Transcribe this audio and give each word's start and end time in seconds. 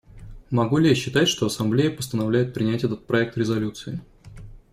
Могу 0.49 0.79
ли 0.79 0.89
я 0.89 0.95
считать, 0.95 1.27
что 1.27 1.45
Ассамблея 1.45 1.95
постановляет 1.95 2.55
принять 2.55 2.83
этот 2.83 3.05
проект 3.05 3.37
резолюции? 3.37 4.01